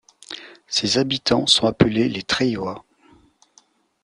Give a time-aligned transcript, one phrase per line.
[0.65, 2.83] Ses habitants sont appelés les Treillois.